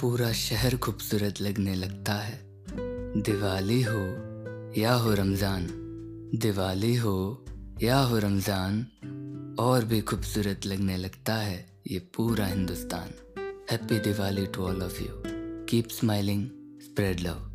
पूरा 0.00 0.32
शहर 0.32 0.76
खूबसूरत 0.76 1.40
लगने 1.40 1.74
लगता 1.74 2.14
है। 2.14 2.40
दिवाली 3.22 3.82
हो 3.82 4.02
या 4.80 4.92
हो 4.94 5.14
रमज़ान, 5.14 5.66
दिवाली 6.34 6.94
हो 6.96 7.44
या 7.82 7.98
हो 7.98 8.18
रमज़ान, 8.18 8.86
और 9.60 9.84
भी 9.84 10.00
खूबसूरत 10.00 10.66
लगने 10.66 10.96
लगता 10.96 11.34
है 11.34 11.58
ये 11.90 11.98
पूरा 11.98 12.46
Hindustan. 12.46 13.10
Happy 13.70 13.98
Diwali 13.98 14.46
to 14.46 14.62
all 14.62 14.82
of 14.82 15.02
you 15.02 15.22
keep 15.66 15.88
smiling 15.88 16.48
spread 16.82 17.20
love 17.20 17.48